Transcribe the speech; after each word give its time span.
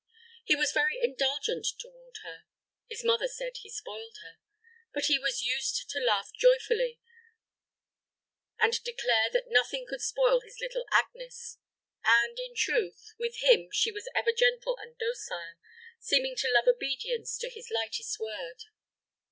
He 0.43 0.55
was 0.55 0.71
very 0.71 0.97
indulgent 0.99 1.63
toward 1.77 2.17
her. 2.23 2.45
His 2.89 3.03
mother 3.03 3.27
said 3.27 3.57
he 3.57 3.69
spoiled 3.69 4.17
her. 4.23 4.39
But 4.95 5.05
he 5.05 5.13
used 5.39 5.87
to 5.91 5.99
laugh 5.99 6.31
joyfully, 6.33 6.99
and 8.59 8.83
declare 8.83 9.29
that 9.31 9.51
nothing 9.51 9.85
could 9.87 10.01
spoil 10.01 10.41
his 10.41 10.57
little 10.59 10.85
Agnes; 10.91 11.59
and, 12.03 12.35
in 12.39 12.55
truth, 12.55 13.13
with 13.19 13.41
him 13.41 13.69
she 13.71 13.91
was 13.91 14.09
ever 14.15 14.31
gentle 14.31 14.75
and 14.77 14.97
docile, 14.97 15.57
seeming 15.99 16.35
to 16.37 16.51
love 16.51 16.65
obedience 16.67 17.37
to 17.37 17.47
his 17.51 17.69
lightest 17.69 18.19
word. 18.19 18.63